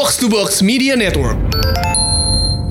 [0.00, 1.36] Box to Box Media Network.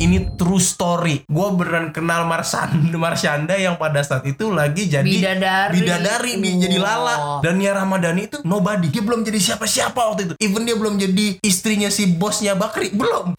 [0.01, 1.21] ini true story.
[1.29, 5.77] Gue beneran kenal Marshanda, Marshanda yang pada saat itu lagi jadi Bidadari.
[5.77, 6.57] bidadari Wow.
[6.57, 7.15] jadi lala.
[7.45, 8.89] Dan Nia Ramadhani itu nobody.
[8.89, 10.33] Dia belum jadi siapa-siapa waktu itu.
[10.41, 13.37] Even dia belum jadi istrinya si bosnya Bakri, belum.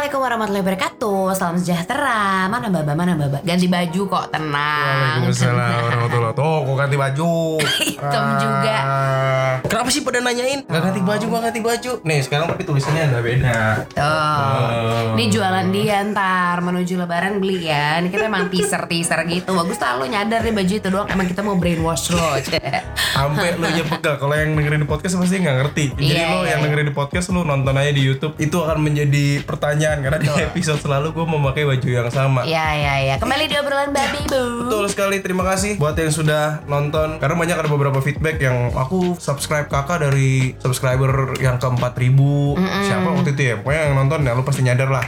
[0.00, 6.58] Assalamualaikum warahmatullahi wabarakatuh Salam sejahtera Mana baba, mana baba Ganti baju kok, tenang warahmatullahi Tuh,
[6.64, 7.60] gue ganti baju.
[7.60, 8.76] Hitam juga.
[8.80, 9.52] Ah.
[9.60, 10.64] Kenapa sih pada nanyain?
[10.64, 11.92] Gak ganti baju, gak ganti baju.
[12.00, 13.60] Nih, sekarang tapi tulisannya udah beda.
[13.92, 15.20] Tuh Oh.
[15.20, 20.00] Ini jualan dia ntar Menuju lebaran beli ya Ini kita emang teaser-teaser gitu Bagus tau
[20.00, 22.40] lo nyadar nih baju itu doang Emang kita mau brainwash lo
[23.20, 24.14] Sampai lu aja pegal.
[24.16, 25.84] Kalau yang dengerin di podcast pasti nggak ngerti.
[25.98, 26.64] Jadi Iya, lo yang iya.
[26.64, 28.34] dengerin di podcast lu nonton aja di YouTube.
[28.38, 32.46] Itu akan menjadi pertanyaan karena di episode selalu gue memakai baju yang sama.
[32.46, 33.14] Iya, iya, iya.
[33.18, 34.70] Kembali di obrolan babi bu.
[34.70, 37.18] Betul sekali, terima kasih buat yang sudah nonton.
[37.18, 43.08] Karena banyak ada beberapa feedback yang aku subscribe kakak dari subscriber yang ke 4000 Siapa
[43.10, 43.54] waktu itu ya?
[43.58, 45.06] Pokoknya yang nonton ya lu pasti nyadar lah.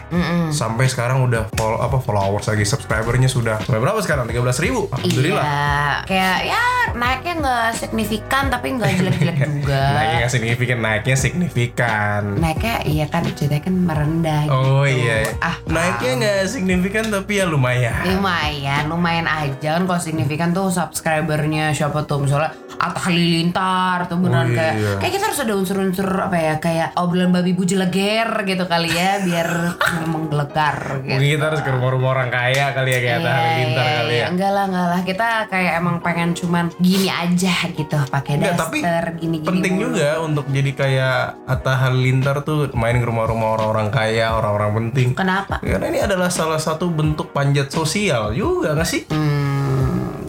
[0.51, 4.27] Sampai sekarang udah follow, apa followers lagi Subscribernya sudah berapa sekarang?
[4.27, 4.89] 13.000 ribu?
[4.89, 5.45] Alhamdulillah.
[5.45, 6.09] Iya.
[6.09, 9.83] Kayak ya naiknya nggak signifikan Tapi nggak jelek-jelek juga.
[9.93, 12.23] Naiknya nggak signifikan, naiknya signifikan.
[12.41, 14.72] Naiknya iya kan ceritanya kan merendah Oh gitu.
[14.83, 15.57] Iya, Ah.
[15.65, 18.03] Naiknya nggak signifikan tapi ya lumayan.
[18.07, 22.23] lumayan lumayan aja kan kalau signifikan tuh subscribernya siapa tuh?
[22.23, 24.93] Misalnya Atta Halilintar tuh beneran Oh, kayak iya.
[24.99, 29.23] kayak kita harus ada unsur-unsur apa ya kayak obrolan babi buji leger gitu kali ya
[29.23, 29.49] biar
[30.13, 31.17] menggelegar gitu.
[31.17, 34.27] Mungkin kita harus ke rumah-rumah orang kaya kali ya kayak Atta Halilintar iya, kali ya.
[34.29, 35.01] Enggak lah, enggak lah.
[35.03, 38.79] Kita kayak emang pengen cuman gini aja gitu, pakai daster, tapi
[39.19, 39.49] gini-gini.
[39.49, 39.85] penting mulu.
[39.91, 45.09] juga untuk jadi kayak Atta Halilintar tuh main ke rumah-rumah orang-orang kaya, orang-orang penting.
[45.15, 45.59] Kenapa?
[45.61, 49.03] Karena ini adalah salah satu bentuk panjat sosial juga gak sih?
[49.09, 49.42] Hmm,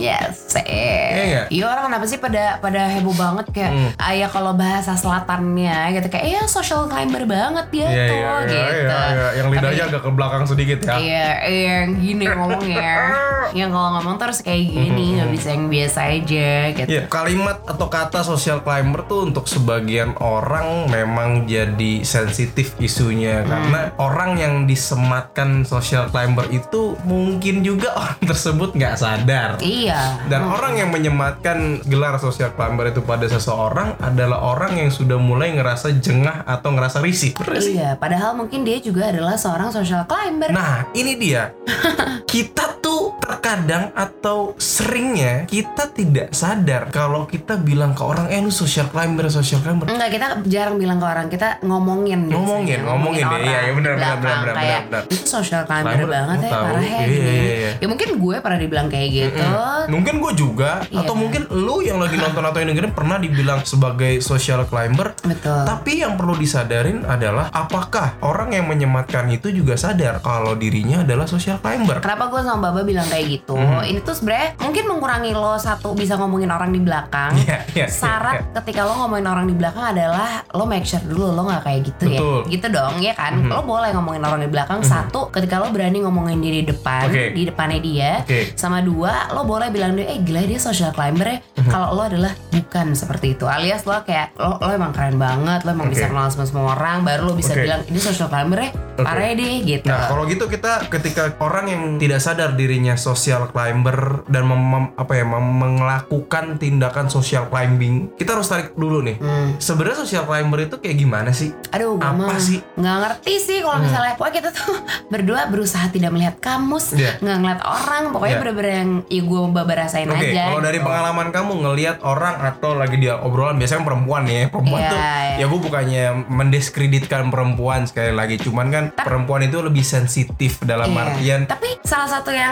[0.04, 0.36] yes.
[0.54, 1.46] Iya nggak?
[1.50, 3.90] Iya orang kenapa sih pada pada heboh banget kayak Hmm.
[4.06, 8.42] ayah kalau bahasa selatannya gitu kayak iya social climber banget dia Iya tuh iya iya
[8.44, 8.54] gitu.
[8.54, 9.28] iya, iya.
[9.34, 10.94] Yang lidahnya agak ke belakang sedikit ya.
[10.94, 12.94] Iya, iya, yang gini ngomongnya.
[13.60, 16.90] yang kalau ngomong terus kayak gini, nggak bisa yang biasa aja gitu.
[16.90, 23.94] Iya, kalimat atau kata social climber tuh untuk sebagian orang memang jadi sensitif isunya karena
[23.98, 29.50] orang yang disematkan social climber itu mungkin juga orang tersebut nggak sadar.
[29.60, 29.93] Iya.
[30.28, 35.54] Dan orang yang menyematkan gelar social climber itu pada seseorang adalah orang yang sudah mulai
[35.56, 37.38] ngerasa jengah atau ngerasa risih.
[37.54, 40.52] Iya, padahal mungkin dia juga adalah seorang social climber.
[40.52, 41.54] Nah, ini dia.
[42.34, 42.83] kita
[43.18, 49.28] terkadang atau seringnya kita tidak sadar kalau kita bilang ke orang, "Eh, lu social climber,
[49.28, 52.38] social climber." Enggak, kita jarang bilang ke orang, kita ngomongin biasanya.
[52.40, 53.40] Ngomongin, ngomongin deh.
[53.44, 55.04] Iya, iya, benar, benar, benar, Kayak, benar, benar.
[55.10, 56.64] Itu social climber Climber, banget ya, tahu.
[56.66, 57.20] parah ya Iya, gini.
[57.24, 57.72] iya, iya.
[57.80, 59.44] Ya mungkin gue pernah dibilang kayak gitu.
[59.86, 61.00] Mungkin gue juga, Iya.
[61.02, 65.12] atau mungkin lu yang lagi nonton atau yang dengerin pernah dibilang sebagai social climber.
[65.22, 65.62] Betul.
[65.64, 71.26] Tapi yang perlu disadarin adalah apakah orang yang menyematkan itu juga sadar kalau dirinya adalah
[71.26, 72.00] social climber?
[72.00, 73.56] Kenapa gue sama Baba bilang kayak gitu?
[73.56, 73.84] Hmm.
[73.84, 77.36] Ini tuh sebenarnya mungkin mengurangi lo satu bisa ngomongin orang di belakang.
[77.44, 78.56] Iya, iya, Syarat iya.
[78.62, 82.06] ketika lo ngomongin orang di belakang adalah lo make sure dulu lo nggak kayak gitu
[82.08, 82.22] Betul.
[82.24, 82.46] Hmm.
[82.48, 82.52] ya.
[82.54, 83.34] Gitu dong, ya kan?
[83.50, 84.80] Lo boleh ngomongin orang di belakang.
[84.84, 87.34] Satu, ketika lo berani ngomongin diri di depan, Oke.
[87.36, 88.12] di depannya dia.
[88.24, 88.56] Oke.
[88.56, 91.38] Sama dua, lo boleh bilang dia, eh gila dia social climber ya.
[91.60, 91.70] Hmm.
[91.72, 93.46] Kalau lo adalah bukan seperti itu.
[93.48, 95.96] Alias lo kayak lo, lo emang keren banget, lo emang Oke.
[95.98, 97.64] bisa kenal sama semua orang, baru lo bisa Oke.
[97.66, 98.70] bilang ini social climber ya.
[98.94, 99.04] Oke.
[99.04, 99.86] Parah ya deh gitu.
[99.86, 104.92] Nah, kalau gitu kita ketika orang yang tidak sadar dirinya social climber dan mem- mem-
[104.94, 109.18] apa ya mem- melakukan tindakan social climbing, kita harus tarik dulu nih.
[109.18, 109.58] Hmm.
[109.58, 111.50] Sebenarnya social climber itu kayak gimana sih?
[111.70, 112.62] Aduh, gue Apa mah sih?
[112.62, 112.80] Hmm.
[112.80, 114.74] nggak ngerti sih kalau misalnya pokoknya kita tuh
[115.14, 117.18] berdua berusaha tidak melihat kamus, Iya.
[117.18, 118.40] nggak ngeliat orang, pokoknya Iya.
[118.40, 120.44] bener-bener yang ya gue baba rasain Oke, aja.
[120.48, 120.86] kalau dari gitu.
[120.86, 125.36] pengalaman kamu ngelihat orang atau lagi dia obrolan biasanya perempuan nih, perempuan Iya, tuh iya.
[125.36, 131.00] ya gue bukannya mendiskreditkan perempuan sekali lagi, cuman kan perempuan itu lebih sensitif dalam Iya.
[131.06, 132.52] artian Tapi salah satu yang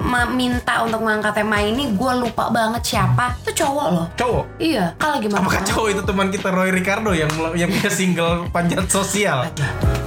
[0.00, 3.36] meminta untuk mengangkat tema ini gue lupa banget siapa.
[3.42, 4.06] Itu cowok loh.
[4.14, 4.44] cowok.
[4.58, 5.40] Iya, kalau gimana?
[5.40, 9.46] Apakah cowok itu teman kita Roy Ricardo yang yang punya single panjat sosial?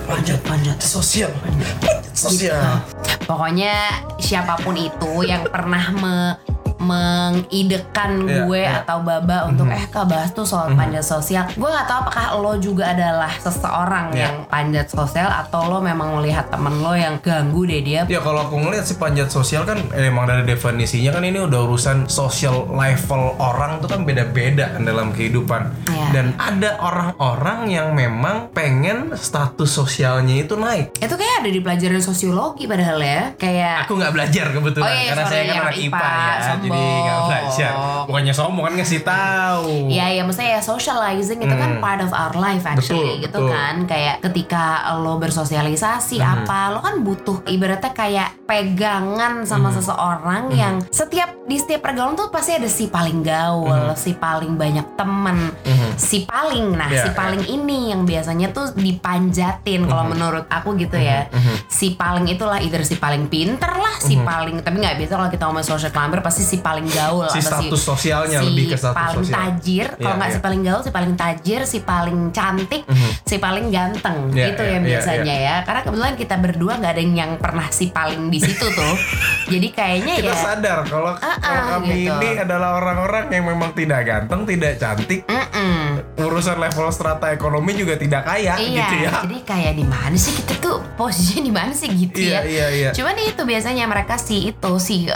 [0.04, 0.78] Panjat, panjat.
[0.82, 1.32] Sosial.
[1.80, 2.82] Panjat sosial.
[3.24, 3.74] Pokoknya
[4.18, 6.36] siapa pun itu yang pernah me-
[6.82, 8.82] mengidekan Iya, gue iya.
[8.84, 11.48] atau Baba untuk eh kak bahas tuh soal panjat sosial.
[11.54, 14.20] Gue nggak tahu apakah lo juga adalah seseorang Iya.
[14.22, 18.02] yang panjat sosial atau lo memang melihat temen lo yang ganggu deh dia.
[18.06, 21.60] Ya kalau aku ngeliat sih panjat sosial kan eh, emang dari definisinya kan ini udah
[21.64, 25.62] urusan social level orang tuh kan beda-beda kan dalam kehidupan.
[25.88, 26.06] Iya.
[26.12, 30.98] Dan ada orang-orang yang memang pengen status sosialnya itu naik.
[30.98, 33.22] Itu kayak ada di pelajaran sosiologi padahal ya.
[33.38, 36.10] Kayak Aku nggak belajar kebetulan Oh iya, karena sorry, saya kan yang anak IPA, IPA,
[36.12, 37.30] ya, jadi nggak sombong.
[37.30, 37.72] belajar.
[38.02, 39.70] Bukannya sombong kan ngasih tahu.
[39.88, 43.08] Iya ya maksudnya ya socializing itu kan part of our life actually Hmm.
[43.12, 43.50] Betul, gitu betul.
[43.50, 44.64] kan kayak ketika
[44.96, 46.44] lo bersosialisasi Hmm.
[46.44, 49.78] apa lo kan butuh ibaratnya kayak pegangan sama Hmm.
[49.78, 54.96] seseorang yang setiap di setiap pergaulan tuh pasti ada si paling gaul, si paling banyak
[54.96, 55.52] temen,
[55.96, 56.94] si paling nah Hmm.
[56.94, 60.14] Iya, si paling ini yang biasanya tuh dipanjatin kalau Hmm.
[60.14, 61.28] menurut aku gitu ya
[61.68, 64.24] si paling itulah either si paling pinter lah si Hmm.
[64.24, 67.60] paling tapi nggak biasa kalau kita ngomong social climber pasti si paling gaul Si atau
[67.60, 69.36] status sosialnya si lebih ke status paling sosial.
[69.36, 70.34] tajir kalau Iya, nggak iya.
[70.34, 72.82] si paling gaul si paling tajir si paling cantik
[73.22, 76.92] si paling ganteng Iya, gitu iya, ya iya, biasanya ya karena kebetulan kita berdua nggak
[76.92, 78.96] ada yang pernah si paling di situ tuh
[79.52, 82.14] jadi kayaknya Kita ya sadar kalau kalau ah, kami gitu.
[82.14, 86.00] ini adalah orang-orang yang memang tidak ganteng, tidak cantik, Mm-mm.
[86.18, 89.12] urusan level strata ekonomi juga tidak kaya Iya, gitu ya.
[89.24, 92.42] jadi kayak di mana sih kita tuh posisinya di mana sih gitu Iya, ya?
[92.44, 92.90] iya, iya.
[92.92, 95.08] Cuman itu biasanya mereka si itu si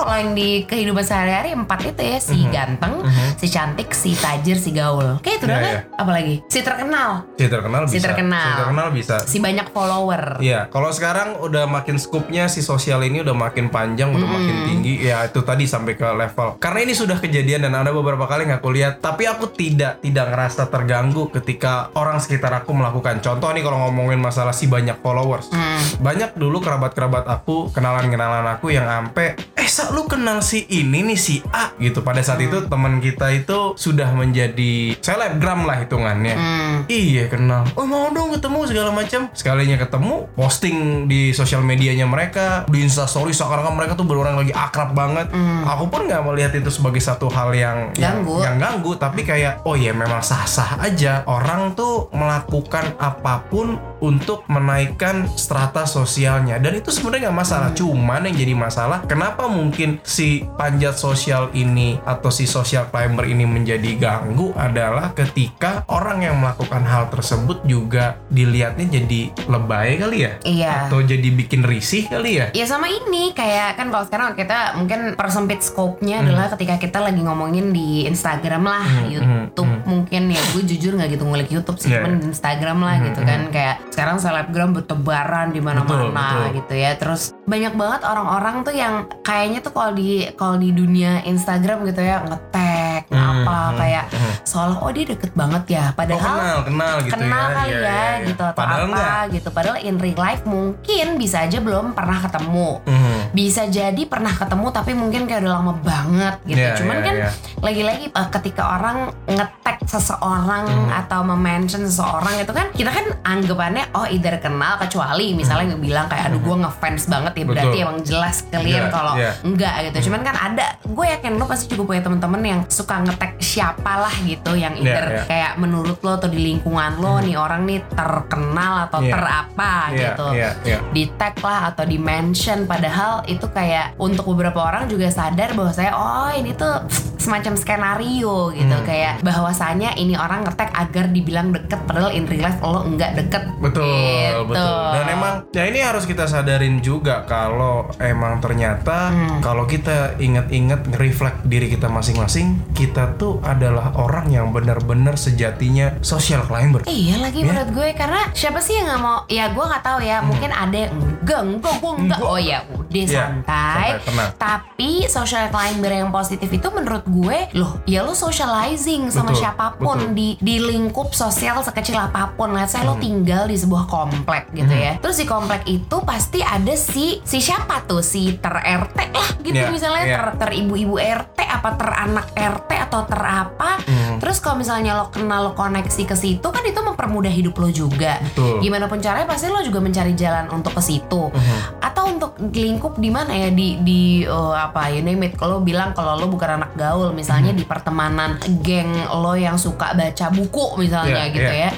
[0.00, 2.50] kalau yang di kehidupan sehari-hari empat itu ya si Mhm.
[2.50, 2.94] ganteng,
[3.36, 5.20] si cantik, si tajir, si gaul.
[5.20, 5.70] Kayak itu doang kan?
[5.70, 5.80] iya.
[5.92, 7.92] Apalagi si terkenal, Si terkenal bisa.
[7.92, 8.40] Si terkenal.
[8.42, 9.16] Si terkenal bisa.
[9.22, 10.22] si banyak follower.
[10.40, 14.94] Iya, kalau sekarang udah makin skupnya si sosial ini udah makin panjang, udah makin tinggi.
[15.02, 16.56] Ya itu tadi sampai ke level.
[16.56, 20.26] Karena ini sudah kejadian dan ada beberapa kali nggak aku lihat, tapi aku tidak tidak
[20.26, 23.20] ngerasa terganggu ketika orang sekitar aku melakukan.
[23.20, 25.50] Contoh nih kalau ngomongin masalah si banyak followers.
[25.50, 25.76] Hmm.
[26.00, 29.36] Banyak dulu kerabat-kerabat aku, kenalan-kenalan aku yang ampe,
[29.70, 32.02] eh sa lu kenal si ini nih si A gitu.
[32.02, 36.34] Pada saat itu teman kita itu sudah menjadi selebgram lah hitungannya.
[36.34, 36.74] Hmm.
[36.90, 37.62] Iya kenal.
[37.78, 39.30] Oh mau dong ketemu segala macam.
[39.30, 44.90] Sekalinya ketemu, posting di sosial medianya mereka, di Instastory seakan-akan mereka tuh berulang lagi akrab
[44.90, 45.30] banget.
[45.62, 48.42] Aku pun nggak melihat itu sebagai satu hal yang yang- Ganggu.
[48.42, 51.22] yang, ganggu, tapi kayak oh ya memang sah-sah aja.
[51.30, 56.58] Orang tuh melakukan apa pun untuk menaikkan strata sosialnya.
[56.58, 57.70] Dan itu sebenarnya nggak masalah.
[57.76, 63.44] Cuman yang jadi masalah kenapa mungkin si panjat sosial ini atau si social climber ini
[63.44, 70.32] menjadi ganggu adalah ketika orang yang melakukan hal tersebut juga dilihatnya jadi lebay kali ya?
[70.44, 70.74] Iya.
[70.90, 72.46] atau jadi bikin risih kali ya?
[72.56, 77.20] Ya sama ini kayak kan kalau sekarang kita mungkin persempit scope-nya adalah ketika kita lagi
[77.20, 80.40] ngomongin di Instagram lah, YouTube mungkin ya.
[80.56, 83.40] Gue jujur nggak gitu ngulik YouTube sih, cuman di Instagram lah gitu kan.
[83.50, 86.94] kayak sekarang selebgram bertebaran di mana-mana gitu ya.
[86.96, 88.94] Terus banyak banget orang-orang tuh yang
[89.26, 93.10] kayaknya tuh kalau di kalau di dunia Instagram gitu ya ngetek
[93.50, 94.04] apa kayak
[94.42, 97.78] seolah oh dia deket banget ya, oh padahal kenal kenal gitu kenal ya kali Iya,
[97.78, 98.26] ya, iya, iya.
[98.26, 102.18] gitu atau padahal apa enggak gitu padahal in real life mungkin bisa aja belum pernah
[102.20, 103.18] ketemu Mhm.
[103.30, 107.14] bisa jadi pernah ketemu tapi mungkin kayak udah lama banget gitu Iya, cuman iya, kan
[107.16, 107.30] iya.
[107.60, 110.90] lagi-lagi eh, ketika orang ngetek seseorang Mhm.
[110.96, 116.28] atau memention seseorang itu kan kita kan anggapannya oh either kenal kecuali misalnya bilang kayak
[116.28, 117.68] aduh gue ngefans banget ya berarti.
[117.70, 117.78] Betul.
[117.80, 119.32] emang jelas kalian Iya, kalau iya.
[119.42, 123.39] enggak gitu cuman kan ada gue yakin lo pasti juga punya temen-temen yang suka ngetek
[123.40, 125.22] siapa lah gitu yang Iya, either iya.
[125.24, 129.12] kayak menurut lo atau di lingkungan lo nih orang nih terkenal atau Iya.
[129.12, 130.78] terapa Iya, gitu iya, iya.
[130.86, 135.72] di tag lah atau di mention padahal itu kayak untuk beberapa orang juga sadar bahwa
[135.72, 136.84] saya oh ini tuh
[137.16, 138.86] semacam skenario gitu Hmm.
[138.86, 143.44] kayak bahwasanya ini orang ngetek agar dibilang deket padahal in real life lo enggak deket
[143.58, 144.40] Betul, Gitu.
[144.48, 144.84] betul.
[144.90, 149.38] Dan emang ya ini harus kita sadarin juga kalau emang ternyata Hmm.
[149.40, 156.42] kalau kita inget-inget nge-reflect diri kita masing-masing, kita tuh adalah orang yang benar-benar sejatinya social
[156.42, 156.82] climber.
[156.84, 157.46] Iya lagi Ya.
[157.46, 160.76] menurut gue karena siapa sih yang nggak mau ya gue nggak tahu ya mungkin ada
[160.78, 162.26] yang enggak enggak gue enggak Hmm.
[162.26, 164.30] Oh ya udah Iya, santai santai, tenang.
[164.34, 169.66] tapi social climber yang positif itu menurut gue loh ya lo socializing sama Betul, siapa
[169.74, 170.12] pun betul.
[170.12, 173.00] di di lingkup sosial sekecil apa pun let's say lo Hmm.
[173.00, 177.84] tinggal di sebuah komplek gitu ya terus di komplek itu pasti ada si si siapa
[177.84, 180.16] tuh si ter RT lah gitu Iya, misalnya iya.
[180.16, 184.18] ter ter ibu-ibu RT apa ter anak RT atau ter apa Hmm.
[184.18, 188.20] terus kalau misalnya lo kenal lo koneksi ke situ kan itu mempermudah hidup lo juga
[188.22, 188.60] Betul.
[188.60, 191.79] gimana pun caranya pasti lo juga mencari jalan untuk ke situ Mhm.
[192.12, 193.48] Untuk lingkup di mana ya?
[193.48, 195.34] Di di eh, apa you name it.
[195.34, 197.16] Kalau bilang kalau lo bukan anak gaul Mhm.
[197.16, 201.68] misalnya di pertemanan geng lo yang suka baca buku misalnya Iya, gitu iya.
[201.68, 201.72] ya.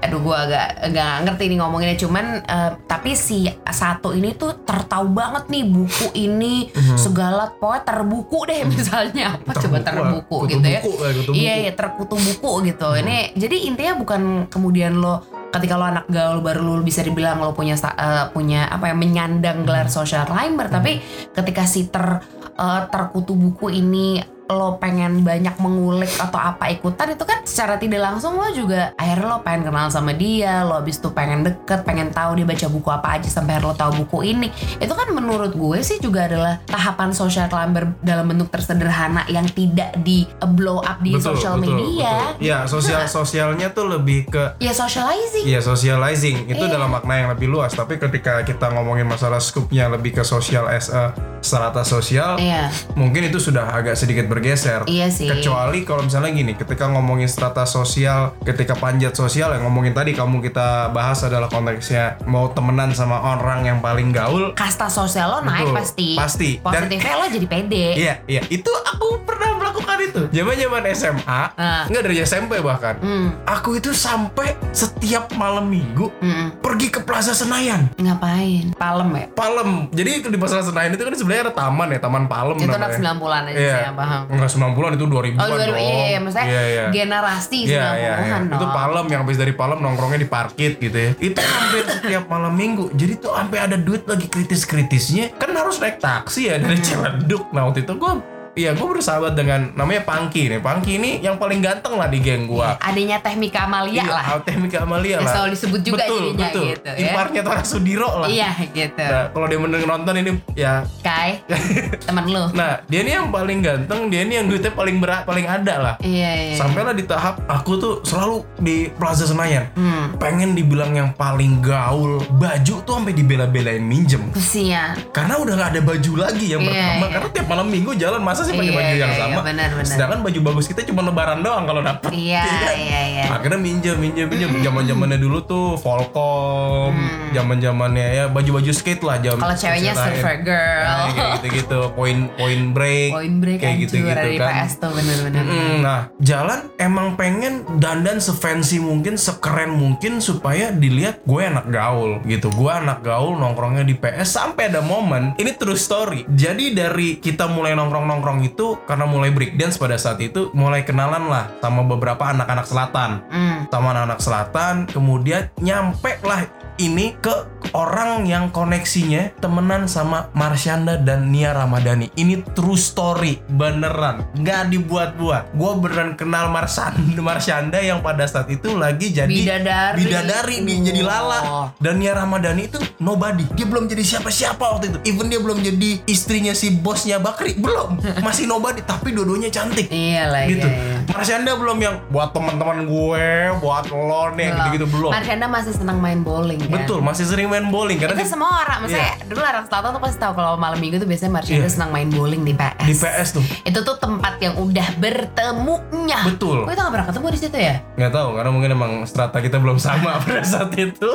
[0.00, 1.96] Aduh gue agak nggak ngerti nih ngomonginnya.
[1.96, 8.38] Cuman eh, tapi si satu ini tuh tertahu banget nih buku ini segala pokoknya terbuku
[8.44, 9.36] deh misalnya.
[9.36, 9.86] Apa coba Terbuku,
[10.18, 10.80] terbuku kutu gitu ya?
[10.80, 12.88] buku, kutu iya iya terkutu buku gitu.
[12.94, 17.56] Ini jadi intinya bukan kemudian lo ketika lo anak gaul baru lo bisa dibilang lo
[17.56, 21.00] punya eh, punya apa ya menyandang gelar social climber tapi
[21.32, 22.20] ketika si ter
[22.56, 28.00] eh, terkutu buku ini lo pengen banyak mengulik atau apa ikutan itu kan secara tidak
[28.00, 32.08] langsung lo juga akhirnya lo pengen kenal sama dia lo habis itu pengen deket pengen
[32.08, 34.48] tahu dia baca buku apa aja sampai akhirnya lo tahu buku ini
[34.80, 39.92] itu kan menurut gue sih juga adalah tahapan social climber dalam bentuk tersederhana yang tidak
[40.00, 40.24] di
[40.56, 42.46] blow up di social media betul.
[42.48, 46.74] Ya, sosial sosialnya tuh lebih ke ya socializing Iya socializing itu Iya.
[46.74, 47.72] dalam makna yang lebih luas.
[47.72, 53.24] Tapi ketika kita ngomongin masalah skupnya lebih ke sosial as a strata sosial, iya mungkin
[53.24, 54.84] itu sudah agak sedikit bergeser.
[54.84, 55.26] Iya sih.
[55.26, 60.40] Kecuali kalau misalnya gini, ketika ngomongin strata sosial, ketika panjat sosial yang ngomongin tadi kamu
[60.42, 64.50] kita bahas adalah konteksnya mau temenan sama orang yang paling gaul.
[64.54, 66.50] kasta sosial lo naik Betul, pasti pasti.
[66.58, 68.42] Dan- positifnya lo jadi pede Iya, iya.
[68.48, 70.20] Itu aku pernah melakukan itu.
[70.30, 71.84] Zaman-zaman SMA, Ah.
[71.84, 72.96] nggak dari SMP bahkan.
[72.98, 76.60] Hmm, Aku itu sampai setiap malam minggu hmm.
[76.60, 77.90] pergi ke Plaza Senayan.
[77.98, 79.70] ngapain palem ya Palem.
[79.90, 82.80] Jadi di Plaza Senayan itu kan sebenarnya ada taman ya, Taman Palem itu namanya.
[82.80, 83.68] anak 90-an aja Iya.
[83.68, 85.76] sih yang paham Enggak 90-an itu 2000-an Oh, 2000, dong.
[85.78, 86.84] iya, iya, maksudnya Iya, iya.
[86.88, 87.84] generasi iya.
[87.84, 88.72] 90-an Itu dong.
[88.72, 91.10] Palem yang habis dari Palem nongkrongnya di parkit gitu ya.
[91.14, 92.88] Itu hampir setiap malam minggu.
[92.90, 95.36] Jadi tuh sampai ada duit lagi kritis-kritisnya.
[95.36, 96.64] Kan harus naik taksi ya Hmm.
[96.64, 97.44] dari Ciledug.
[97.50, 98.12] Nah, waktu itu gue
[98.58, 100.58] Iya, gue bersahabat dengan namanya Pangki nih.
[100.58, 102.74] Pangki ini yang paling ganteng lah di geng gua.
[102.80, 105.32] adanya Teh Mika Amalia Iya, lah Altemika Amalia Yang lah.
[105.32, 106.64] selalu disebut juga betul, jadinya betul.
[106.66, 107.06] gitu ya.
[107.06, 108.28] Iparnya Tora Sudiro lah.
[108.28, 111.38] iya gitu Nah, kalau dia mendengar nonton ini ya Kai
[112.06, 115.46] temen lu Nah, dia ini yang paling ganteng, dia ini yang duitnya paling berat, paling
[115.46, 115.94] ada lah.
[116.00, 119.70] iya iya Sampailah di tahap aku tuh selalu di Plaza Senayan.
[119.72, 124.34] hmm Pengen dibilang yang paling gaul, baju tuh sampai dibela-belain minjem.
[124.34, 126.98] kesian Karena udah nggak ada baju lagi yang Iya, pertama.
[126.98, 127.12] iya.
[127.14, 129.30] Karena tiap malam minggu jalan masa sih pakai Iya, baju yang iya, sama.
[129.30, 129.68] iya, benar.
[129.84, 132.08] Sedangkan baju bagus kita cuma lebaran doang kalau dapet.
[132.10, 132.74] iya kan?
[132.74, 134.50] iya iya Akhirnya minjem, minjem, minjem.
[134.58, 136.94] Zaman zamannya dulu tuh Volcom,
[137.30, 139.16] zaman zamannya ya baju-baju skate lah.
[139.18, 139.44] Jam Hmm.
[139.44, 144.52] kalau ceweknya surfer girl Nah, kayak gitu-gitu, point point break, Point break kayak gitu-gitu kan.
[144.64, 151.20] PS tuh bener-bener Mm, nah, jalan emang pengen dandan sefancy mungkin, sekeren mungkin supaya dilihat
[151.22, 152.48] gue anak gaul gitu.
[152.50, 156.24] Gue anak gaul nongkrongnya di PS sampai ada momen ini true story.
[156.26, 161.50] Jadi dari kita mulai nongkrong-nongkrong itu karena mulai breakdance pada saat itu mulai kenalan lah
[161.62, 163.10] sama beberapa anak-anak selatan.
[163.28, 163.58] Hmm.
[163.68, 166.46] Sama anak-anak selatan, kemudian nyampe lah
[166.78, 167.34] ini ke
[167.74, 172.08] orang yang koneksinya temenan sama Marsyanda dan Nia Ramadhani.
[172.14, 175.58] Ini true story, beneran, nggak dibuat-buat.
[175.58, 180.06] Gue beneran kenal Marsyanda, Marsyanda yang pada saat itu lagi jadi Bidadari.
[180.06, 181.40] bidadari di jadi lala.
[181.44, 181.66] Oh.
[181.82, 183.44] Dan Nia Ramadhani itu nobody.
[183.58, 184.98] Dia belum jadi siapa-siapa waktu itu.
[185.10, 187.98] Even dia belum jadi istrinya si bosnya Bakri, belum.
[188.28, 190.62] Masih nobody, tapi dua-duanya cantik iya lah gitu.
[190.62, 190.96] iya, iya.
[191.08, 195.10] Marsyanda belum yang buat teman-teman gue, buat lo nih gitu-gitu belum.
[195.10, 198.52] Marsyanda masih senang main bowling kan Betul, masih sering main bowling karena itu di, semua
[198.58, 201.70] orang misalnya dulu orang selatan tuh pasti tahu kalau malam minggu tuh biasanya Marsyanda Iya.
[201.70, 203.44] senang main bowling di PS di PS tuh.
[203.64, 206.64] itu tuh tempat yang udah bertemunya Betul.
[206.64, 209.56] Kok itu gak pernah ketemu di situ ya Nggak tahu karena mungkin emang strata kita
[209.56, 211.10] belum sama pada saat itu.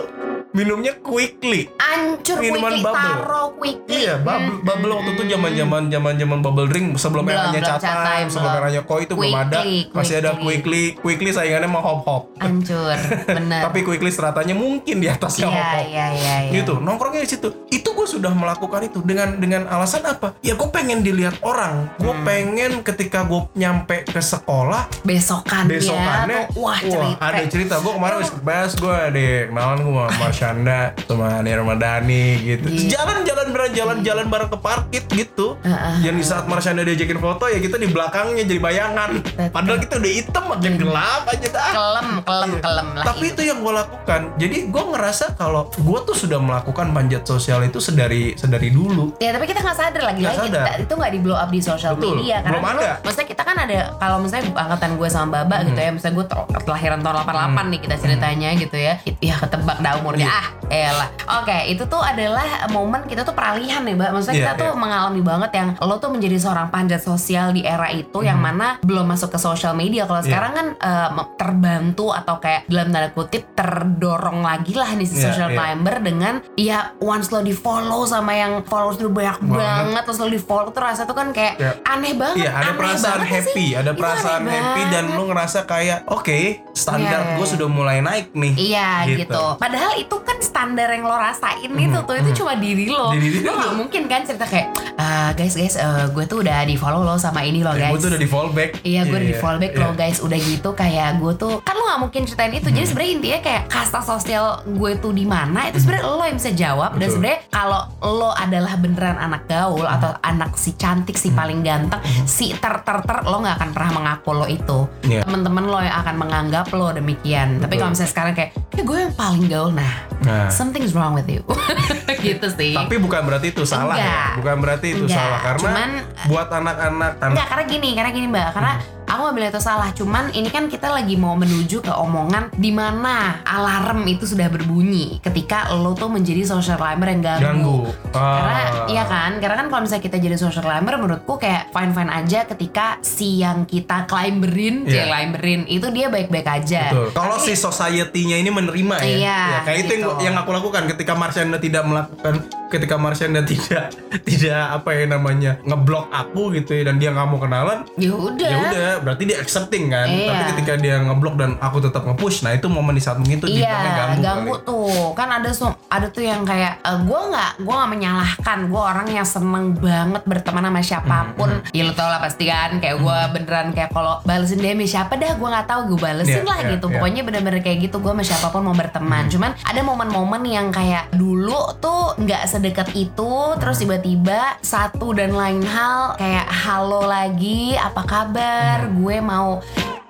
[0.54, 1.66] Minumnya quickly.
[1.76, 3.02] ancur Minuman quickly bubble.
[3.18, 8.28] taro quickly Iya, bubble, bubble waktu itu zaman-zaman zaman-zaman bubble drink sebelum Belum, eranya time,
[8.28, 8.62] sebelum belum.
[8.62, 9.60] eranya koi itu belum ada.
[9.60, 10.46] Quickly, Masih ada quickly.
[10.46, 12.24] quickly, quickly saingannya mau hop hop.
[12.38, 12.94] ancur
[13.38, 15.74] bener Tapi quickly stratanya mungkin di atasnya iya hop hop.
[15.84, 20.38] iya iya iya gitu nongkrongnya di situ itu sudah melakukan itu dengan dengan alasan apa?
[20.40, 21.90] Ya gue pengen dilihat orang.
[21.98, 22.24] Gue Hmm.
[22.24, 27.20] pengen ketika gue nyampe ke sekolah besokannya besokannya tuh, wah cerita.
[27.20, 27.76] ada cerita.
[27.78, 32.68] Gue kemarin wis kebas gue deh kenalan gue sama Marsyanda sama Nia Ramadhani gitu.
[32.70, 32.90] Iya.
[32.94, 35.58] jalan-jalan bareng jalan-jalan bareng ke parkit gitu.
[35.62, 35.96] Heeh.
[36.04, 39.10] yang di saat Marsyanda diajakin foto ya kita di belakangnya jadi bayangan.
[39.50, 41.72] Padahal kita udah hitam makin gelap aja dah.
[41.72, 42.62] Kelem kelem Iya.
[42.62, 44.22] kelem lah Tapi itu yang gue lakukan.
[44.36, 49.16] Jadi gue ngerasa kalau gue tuh sudah melakukan panjat sosial itu sedari sedari dulu.
[49.18, 50.52] Ya tapi kita nggak sadar lagi lagi sadar.
[50.68, 52.92] kita- itu nggak di blow up di sosial media karena belum ada.
[53.00, 55.88] maksudnya kita kan ada kalau misalnya angkatan gue sama Baba gitu Hmm.
[55.88, 56.26] ya misalnya gue
[56.62, 61.58] kelahiran tahun 88 nih kita ceritanya gitu ya ya ketebak dah umurnya ah elah oke
[61.66, 64.78] itu tuh adalah momen kita tuh peralihan nih mbak maksudnya Iya, kita tuh iya.
[64.78, 69.08] mengalami banget yang lo tuh menjadi seorang panjat sosial di era itu yang mana belum
[69.08, 70.28] masuk ke social media kalau Iya.
[70.28, 75.24] sekarang kan eh, terbantu atau kayak dalam tanda kutip terdorong lagi lah nih si Iya,
[75.30, 75.56] social iya.
[75.56, 79.58] climber dengan ya once lo di follow sama yang followers lu banyak Banget.
[79.60, 81.72] banget terus lo di follow tuh rasa tuh kan kayak Iya.
[81.86, 83.34] aneh banget Iya ada aneh perasaan gak sih?
[83.34, 86.40] happy, ada Itu perasaan happy dan lu ngerasa kayak oke
[86.72, 87.54] standar Iya, iya, gue iya.
[87.54, 88.54] sudah mulai naik nih.
[88.56, 89.44] Iya gitu.
[89.56, 93.14] Padahal itu kan standar yang lo rasain itu tuh itu cuma diri lo.
[93.14, 96.64] Di diri lo gak mungkin kan cerita kayak "Ah, guys guys eh, gue tuh udah
[96.64, 97.94] di follow lo sama ini lo gue guys.
[97.96, 98.70] tuh udah di fallback.
[98.82, 99.78] Iya gue udah di iya.
[99.78, 103.12] lo guys udah gitu kayak gue tuh kan lo gak mungkin ceritain itu jadi sebenarnya
[103.14, 107.00] intinya kayak kasta sosial gue tuh di mana itu sebenarnya lo yang bisa jawab dan
[107.02, 107.14] Betul.
[107.14, 112.52] sebenarnya kalau lo adalah beneran anak gaul atau anak si cantik si paling ganteng si
[112.54, 114.86] ter ter ter lo nggak akan pernah mengaku lo itu.
[115.04, 115.24] Iya.
[115.24, 117.58] temen-temen lo yang akan menganggap lo demikian.
[117.58, 117.80] Tapi Betul.
[117.80, 119.72] kalau misalnya sekarang kayak ya gue yang paling gaul.
[119.72, 120.48] Nah Nah.
[120.48, 121.44] something's wrong with you.
[122.24, 122.72] Gitu sih.
[122.72, 124.08] Tapi bukan berarti itu salah Enggak.
[124.08, 124.24] ya.
[124.40, 128.28] Bukan berarti itu Enggak, salah karena cuman- buat anak-anak anak Enggak, karena gini, karena gini
[128.30, 128.74] mbak, karena
[129.14, 129.90] aku gak bilang itu salah.
[129.94, 135.22] Cuman ini kan kita lagi mau menuju ke omongan di mana alarm itu sudah berbunyi
[135.22, 137.46] ketika lo tuh menjadi social climber yang ganggu.
[137.46, 137.78] ganggu.
[138.10, 138.90] Karena Ah.
[138.90, 142.40] iya kan, karena kan kalau misalnya kita jadi social climber, menurutku kayak fine fine aja
[142.44, 145.06] ketika si yang kita climberin, yeah.
[145.06, 146.90] climberin itu dia baik baik aja.
[146.90, 147.08] Betul.
[147.14, 149.06] Kalau si society-nya ini menerima ya.
[149.06, 150.24] Iya, Ya, kayak itu yang, gitu.
[150.26, 152.42] yang aku lakukan ketika Marsyanda tidak melakukan
[152.74, 153.94] ketika Marsyanda tidak
[154.28, 158.50] tidak apa ya namanya ngeblok aku gitu ya dan dia nggak mau kenalan Ya udah.
[158.50, 160.28] ya udah berarti dia accepting kan Iya.
[160.28, 163.66] tapi ketika dia ngeblok dan aku tetap nge-push nah itu momen di saat itu Iya,
[163.66, 164.68] dibilangnya ganggu, ganggu, kali.
[164.68, 165.08] tuh.
[165.14, 165.50] Kan ada
[165.88, 168.58] ada tuh yang kayak gue nggak gue nggak menyalahkan.
[168.68, 171.50] Gue orang yang seneng banget berteman sama siapa pun.
[171.52, 172.78] Hmm, Ya lo tau lah pasti kan.
[172.80, 176.50] Kayak gue beneran kayak kalau balesin DM siapa dah gue nggak tahu gue balesin Iya,
[176.50, 176.86] lah iya, gitu.
[176.90, 176.94] iya.
[176.98, 177.98] Pokoknya bener-bener kayak gitu.
[178.00, 179.24] Gue sama siapa pun mau berteman.
[179.30, 183.36] Cuman ada momen-momen yang kayak dulu tuh nggak sedekat itu.
[183.60, 188.88] Terus tiba-tiba satu dan lain hal kayak halo lagi apa kabar?
[188.96, 189.60] Gue mau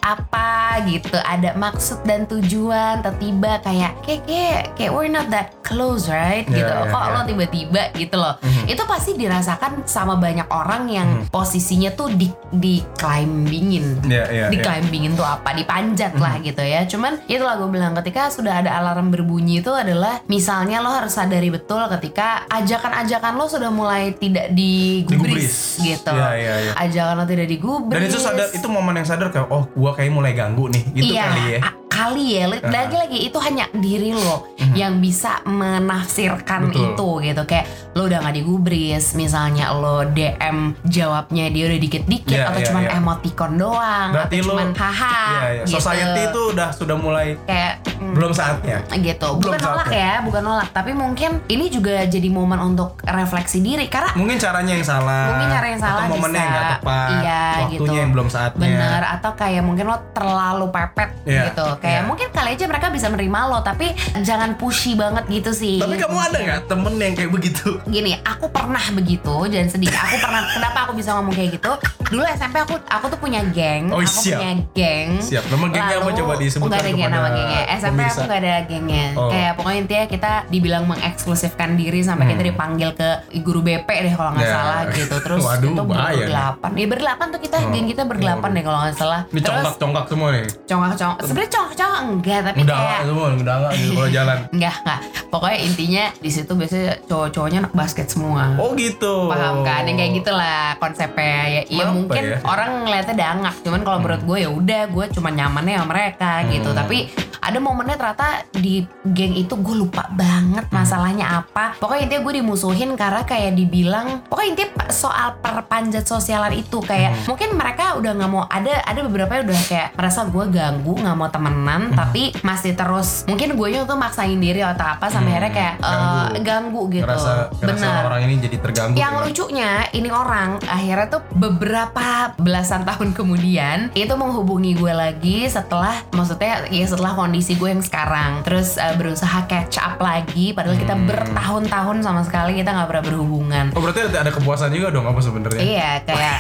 [0.04, 6.12] apa gitu ada maksud dan tujuan tiba-tiba kayak kayak kayak kayak we're not that close
[6.12, 6.44] right?
[6.46, 7.14] Iya, gitu iya, kok iya.
[7.16, 8.36] lo tiba-tiba gitu loh.
[8.68, 14.04] Itu pasti dirasakan sama banyak orang yang posisinya tuh di di climbingin.
[14.04, 14.64] Iya, iya, di iya.
[14.64, 15.56] climbingin tuh apa?
[15.56, 16.84] Dipanjat lah gitu ya.
[16.86, 21.48] Cuman itulah gue bilang ketika sudah ada alarm berbunyi itu adalah misalnya lo harus sadari
[21.48, 25.80] betul ketika ajakan-ajakan lo sudah mulai tidak digubris, Digubris.
[25.80, 26.14] gitu.
[26.14, 26.72] Iya, iya, iya.
[26.76, 30.34] ajakan lo tidak digubris dan itu sadar itu momen yang sadar kayak oh kayak mulai
[30.34, 31.62] ganggu nih gitu iya, kali ya
[31.94, 32.50] kali ya.
[32.50, 36.70] Lagi-lagi itu hanya diri lo yang bisa menafsirkan Mhm.
[36.74, 36.82] Betul.
[36.90, 37.42] itu gitu.
[37.46, 42.68] Kayak lo udah nggak digubris, misalnya lo DM jawabnya dia udah dikit-dikit Iya, atau iya,
[42.68, 42.92] cuman iya.
[42.98, 45.64] emoticon doang berarti atau lo cuman haha iya, iya.
[45.70, 45.78] gitu.
[45.78, 47.74] society itu udah sudah mulai kayak
[48.04, 48.78] mm, belum saatnya.
[48.92, 49.30] Gitu.
[49.40, 50.04] Belum Bukan nolak saatnya.
[50.04, 54.74] ya, bukan nolak, tapi mungkin ini juga jadi momen untuk refleksi diri karena mungkin caranya
[54.76, 55.24] yang salah.
[55.32, 57.10] Mungkin cara yang salah atau momennya yang nggak tepat.
[57.14, 58.02] Iya waktunya gitu.
[58.04, 58.68] yang belum saatnya.
[58.68, 59.02] Bener.
[59.20, 61.66] Atau kayak mungkin lo terlalu pepet Iya, gitu.
[61.80, 62.08] Kayak iya.
[62.08, 63.88] mungkin kali aja mereka bisa menerima lo tapi
[64.22, 65.80] jangan pushy banget gitu sih.
[65.80, 67.80] Tapi kamu ada nggak temen yang kayak begitu?
[67.88, 69.92] Gini aku pernah begitu jangan sedih.
[69.94, 71.72] Aku pernah kenapa aku bisa ngomong kayak gitu?
[72.12, 73.90] Dulu SMP aku aku tuh punya geng.
[73.90, 74.40] Oh, aku siap.
[74.44, 75.10] punya geng.
[75.24, 75.44] Siap.
[75.48, 76.10] Nama gengnya apa?
[76.14, 77.62] Coba disebutkan nggak ada geng kepada nama gengnya.
[77.80, 78.12] SMP pemirsa.
[78.12, 79.30] aku nggak ada gengnya Oh.
[79.30, 84.32] kayak pokoknya intinya kita dibilang mengeksklusifkan diri sampai kita dipanggil ke guru BP deh kalau
[84.32, 84.50] nggak Hmm.
[84.50, 84.58] Ya.
[84.58, 87.70] salah gitu terus Waduh, itu berdelapan ya berdelapan tuh kita Oh.
[87.70, 88.56] geng kita berdelapan Waduh.
[88.56, 92.76] deh kalau nggak salah ini terus congkak-congkak semua nih congkak-congkak sebenarnya congkak-congkak enggak tapi udah
[92.76, 97.74] kayak semua udah gitu kalau jalan enggak enggak pokoknya intinya di situ biasanya cowok-cowoknya anak
[97.74, 102.38] basket semua oh gitu paham kan yang kayak gitulah konsepnya ya iya Kenapa mungkin ya?
[102.44, 106.66] orang ngeliatnya dangak cuman kalau menurut gue ya udah gue cuma nyamannya sama mereka gitu
[106.66, 106.80] Hmm.
[106.80, 106.98] tapi
[107.44, 110.76] ada momennya ternyata di geng itu gue lupa banget Hmm.
[110.76, 116.80] masalahnya apa pokoknya intinya gue dimusuhin karena kayak dibilang pokoknya intinya soal perpanjat sosialan itu
[116.80, 117.24] kayak Hmm.
[117.30, 121.16] mungkin mereka udah nggak mau ada ada beberapa yang udah kayak merasa gue ganggu nggak
[121.16, 121.98] mau temenan Hmm.
[121.98, 125.84] tapi masih terus mungkin gue tuh maksain diri atau apa sampai Hmm, akhirnya kayak eh,
[125.84, 126.42] ganggu.
[126.44, 129.22] ganggu gitu ngerasa, ngerasa benar orang ini jadi terganggu yang ya.
[129.22, 136.68] lucunya ini orang akhirnya tuh beberapa belasan tahun kemudian itu menghubungi gue lagi setelah maksudnya
[136.68, 138.46] ya setelah kondisi gue yang sekarang.
[138.46, 141.10] Terus eh, berusaha catch up lagi padahal kita Hmm.
[141.10, 143.66] bertahun-tahun sama sekali kita nggak pernah berhubungan.
[143.74, 145.58] Oh berarti ada, ada kepuasan juga dong apa sebenarnya?
[145.58, 146.38] Iya kayak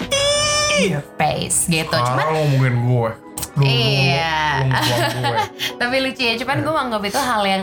[0.80, 0.98] Iya.
[1.20, 1.92] face gitu.
[1.92, 3.10] Cuman Sekarang lo ngomongin gue.
[3.60, 4.40] Iya.
[5.80, 7.62] tapi lucu ya cuman gue menganggap itu hal yang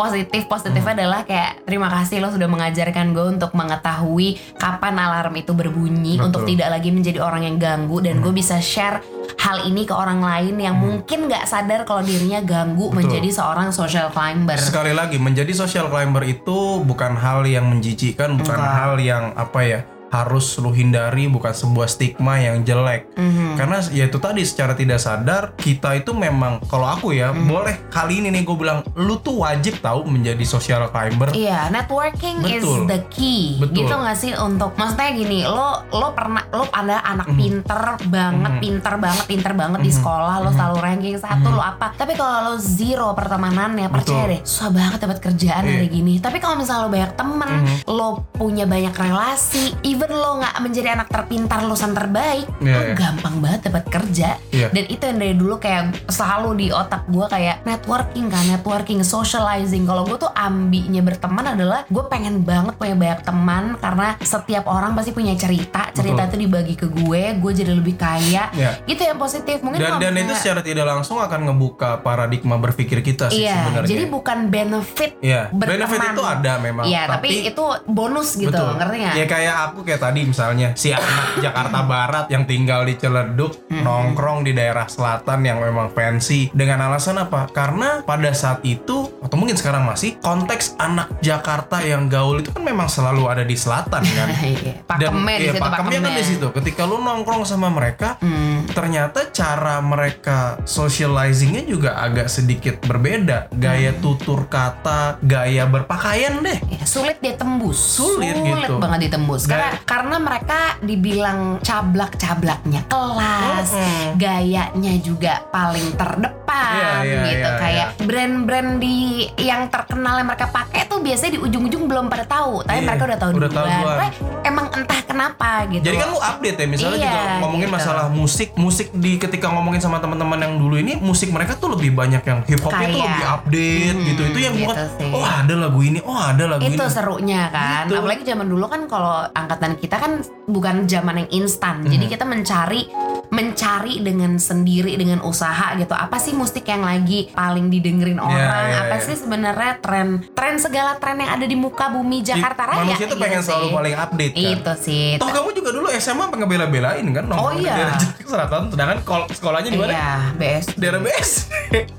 [0.00, 0.94] positif positif Hmm.
[0.96, 6.20] adalah kayak terima kasih lo sudah mengajarkan gue untuk mengetahui kapan alarm itu berbunyi Betul.
[6.20, 6.28] Hmm.
[6.32, 9.04] untuk tidak lagi menjadi orang yang ganggu dan gue bisa share
[9.36, 14.08] hal ini ke orang lain yang mungkin nggak sadar kalau dirinya ganggu menjadi seorang social
[14.10, 14.56] climber.
[14.56, 18.76] Sekali lagi menjadi social climber itu bukan hal yang menjijikkan, bukan Enggak.
[18.76, 23.14] hal yang apa ya harus lu hindari, bukan sebuah stigma yang jelek.
[23.14, 23.54] Mhm.
[23.54, 27.46] Karena ya itu tadi secara tidak sadar kita itu memang kalau aku ya Mhm.
[27.46, 31.30] boleh kali ini nih gue bilang lu tuh wajib tahu menjadi social climber.
[31.30, 32.80] Iya, networking is Betul.
[32.86, 33.56] the key.
[33.56, 33.74] Betul.
[33.80, 37.38] Gitu gak sih untuk maksudnya gini, lo lo pernah lo ada anak Mhm.
[37.38, 41.56] pinter banget, pinter banget, pinter banget di sekolah, lo selalu ranking satu, Mhm.
[41.56, 41.94] lo apa.
[41.94, 44.32] Tapi kalau lo zero pertemanannya, percaya Betul.
[44.34, 45.72] deh, susah banget dapat kerjaan Iya.
[45.76, 46.14] hari gini.
[46.18, 47.76] Tapi kalau misalnya lo banyak temen, Mhm.
[47.86, 52.94] lo punya banyak relasi, even lo nggak menjadi anak terpintar lulusan terbaik, Iya, lo iya.
[52.96, 54.28] gampang banget dapat kerja.
[54.48, 54.72] Iya.
[54.72, 59.84] Dan itu yang dari dulu kayak selalu di otak gue kayak networking kan, networking, socializing.
[59.84, 64.94] Kalau gue tuh ambinya berteman adalah gue pengen banget punya banyak teman karena setiap orang
[64.94, 68.48] pasti punya cerita, cerita itu dibagi ke gue, gue jadi lebih kaya.
[68.54, 68.80] Iya.
[68.86, 69.60] Gitu yang positif.
[69.60, 73.88] Mungkin Dan dan itu secara tidak langsung akan ngebuka paradigma berpikir kita sih Iya, sebenarnya.
[73.90, 75.12] jadi bukan benefit
[75.50, 75.82] berteman.
[75.82, 76.84] benefit itu ada memang.
[76.86, 78.78] Iya, tapi, itu bonus gitu, Betul.
[78.78, 79.14] ngerti nggak?
[79.16, 83.86] Ya kayak aku kayak tadi misalnya si anak Jakarta Barat yang tinggal di Ciledug Hmm.
[83.86, 87.46] nongkrong di daerah selatan yang memang fancy dengan alasan apa?
[87.50, 92.62] Karena pada saat itu atau mungkin sekarang masih konteks anak Jakarta yang gaul itu kan
[92.62, 94.28] memang selalu ada di selatan kan.
[94.40, 96.46] Iya, pakemnya di iya, situ, pakemnya kan di situ.
[96.50, 98.66] Ketika lu nongkrong sama mereka, Hmm.
[98.68, 103.48] ternyata cara mereka socializingnya juga agak sedikit berbeda.
[103.54, 104.02] Gaya Hmm.
[104.02, 106.58] tutur kata, gaya berpakaian deh.
[106.68, 108.76] Ya, sulit dia tembus Sulit gitu.
[108.76, 114.04] banget ditembus karena Dan- karena mereka dibilang cablak-cablaknya kelas Mm-mm.
[114.16, 118.98] gayanya juga paling terdepan Iya, iya, gitu iya, kayak brand-brand di
[119.38, 123.02] yang terkenal yang mereka pakai tuh biasanya di ujung-ujung belum pada tahu tapi Iya, mereka
[123.06, 123.96] udah tahu udah tahu duluan.
[123.98, 124.10] Wah,
[124.42, 127.76] emang entah kenapa gitu Jadi kan lu update ya misalnya Iya, juga ngomongin gitu.
[127.76, 131.90] masalah musik, musik di ketika ngomongin sama teman-teman yang dulu ini musik mereka tuh lebih
[131.92, 134.22] banyak yang hip hopnya tuh lebih update Hmm, gitu.
[134.26, 135.10] Itu yang gitu buat sih.
[135.10, 136.86] oh ada lagu ini, oh ada lagu itu ini.
[136.88, 137.96] serunya kan Gitu.
[137.96, 140.12] apalagi zaman dulu kan kalau angkatan kita kan
[140.46, 142.12] bukan zaman yang instan jadi Hmm.
[142.12, 142.82] kita mencari
[143.30, 148.82] mencari dengan sendiri dengan usaha gitu apa sih musik yang lagi paling didengerin orang iya,
[148.82, 149.04] apa iya.
[149.04, 152.98] sih sebenarnya tren tren segala tren yang ada di muka bumi Jakarta Di- Raya Manusia
[152.98, 153.72] tuh gitu pengen selalu sih.
[153.72, 154.42] paling update kan.
[154.50, 157.74] itu sih Toh kamu juga dulu SMA pengen bela-belain kan nongkrong Oh, di iya.
[157.76, 159.90] daerah Jakarta Selatan sedangkan kol- sekolahnya di mana?
[159.90, 161.30] iya BS Daerah BS.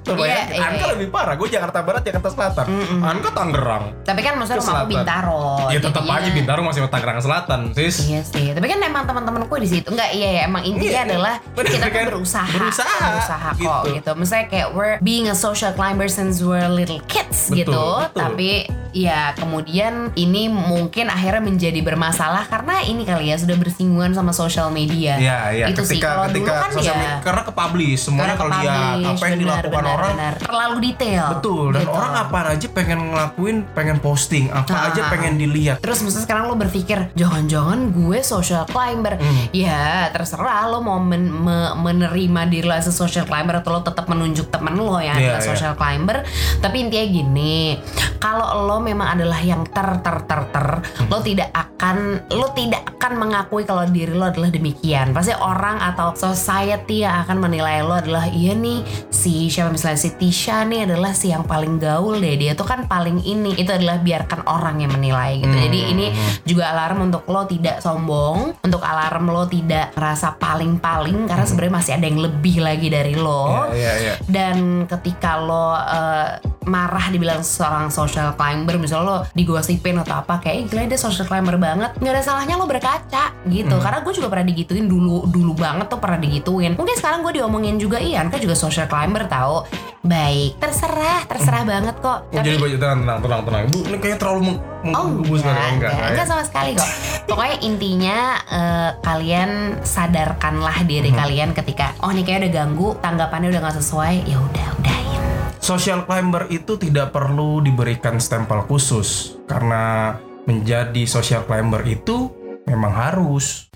[0.01, 0.93] Tuh bayangin, Iya, Anka iya.
[0.93, 1.33] lebih parah.
[1.33, 2.65] Gue Jakarta Barat, Jakarta Selatan.
[2.99, 3.83] Anka Tangerang.
[4.01, 4.83] tapi kan maksudnya rumah.
[4.83, 7.95] Bintaro ya tetap jadinya- aja Bintaro masih Tangerang Selatan, sis.
[8.03, 11.33] Iya sih, tapi kan emang teman-temanku di situ nggak iya ya emang intinya Iya, adalah
[11.55, 12.03] bener kita kan?
[12.05, 13.89] berusaha, Berusaha, berusaha kok gitu.
[13.95, 14.11] gitu.
[14.13, 18.19] Misalnya kayak we're being a social climber since we're little kids Betul, gitu, betul.
[18.19, 18.51] tapi
[18.91, 24.67] ya kemudian ini mungkin akhirnya menjadi bermasalah karena ini kali ya sudah bersinggungan sama social
[24.69, 25.15] media.
[25.15, 25.65] Iya, iya.
[25.67, 26.99] Itu sih ketika dulu ketika kan sosial ya.
[26.99, 30.33] media- karena ke publish semuanya kalau apa yang benar, orang benar.
[30.39, 31.25] terlalu detail.
[31.31, 31.91] betul dan gitu.
[31.91, 35.77] orang apa aja pengen ngelakuin, pengen posting, apa Ah, aja ah, pengen dilihat.
[35.77, 39.15] Terus misalnya sekarang lo berpikir jangan-jangan gue social climber.
[39.15, 39.51] Hmm.
[39.51, 43.81] Ya terserah lo mau men- me- menerima diri lo as a social climber atau lo
[43.81, 45.49] tetap menunjuk temen lo yang Iya, adalah iya.
[45.49, 46.17] social climber.
[46.57, 47.77] Tapi intinya gini,
[48.17, 51.07] kalau lo memang adalah yang ter ter ter ter, Hmm.
[51.07, 51.97] lo tidak akan
[52.31, 55.11] lo tidak akan mengakui kalau diri lo adalah demikian.
[55.11, 59.69] Pasti orang atau society yang akan menilai lo adalah iya nih si siapa?
[59.69, 62.35] Misalnya si Tisha nih adalah si yang paling gaul deh.
[62.35, 63.53] Dia tuh kan paling ini.
[63.53, 65.51] Itu adalah biarkan orang yang menilai gitu.
[65.51, 65.91] Jadi Hmm.
[65.91, 66.05] ini
[66.43, 68.55] juga alarm untuk lo tidak sombong.
[68.63, 71.27] Untuk alarm lo tidak merasa paling-paling.
[71.27, 73.67] Karena sebenarnya masih ada yang lebih lagi dari lo.
[73.71, 74.13] Iya, iya, iya.
[74.25, 76.29] dan ketika lo eh,
[76.61, 81.25] marah dibilang seorang social climber misalnya lo digosipin atau apa kayak "Eh, gila dia social
[81.25, 81.97] climber banget.
[81.97, 83.73] Nggak ada salahnya lo berkaca gitu.
[83.73, 83.81] Hmm.
[83.81, 86.77] karena gue juga pernah digituin dulu dulu banget tuh pernah digituin.
[86.77, 89.57] Mungkin sekarang gue diomongin juga iya kan juga social climber tahu
[90.01, 93.61] baik terserah terserah banget kok Oh, jadi baju tenang, tenang, tenang, tenang.
[93.69, 94.57] Bu, ini kayaknya terlalu meng
[94.91, 95.69] Oh enggak, sekali.
[95.77, 96.05] enggak, ya.
[96.09, 96.89] enggak sama sekali kok.
[97.29, 98.17] Pokoknya intinya
[98.49, 99.49] eh, kalian
[99.81, 101.19] sadarkanlah diri Hmm.
[101.21, 105.21] kalian ketika oh nih kayak udah ganggu, tanggapannya udah nggak sesuai, ya udah udahin.
[105.57, 112.33] Social climber itu tidak perlu diberikan stempel khusus karena menjadi social climber itu
[112.65, 113.69] memang harus